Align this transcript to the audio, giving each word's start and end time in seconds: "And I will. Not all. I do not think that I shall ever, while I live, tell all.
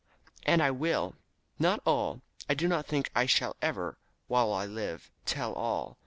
"And 0.47 0.63
I 0.63 0.71
will. 0.71 1.13
Not 1.59 1.79
all. 1.85 2.23
I 2.49 2.55
do 2.55 2.67
not 2.67 2.87
think 2.87 3.11
that 3.13 3.19
I 3.19 3.25
shall 3.27 3.55
ever, 3.61 3.99
while 4.25 4.51
I 4.51 4.65
live, 4.65 5.11
tell 5.27 5.53
all. 5.53 5.99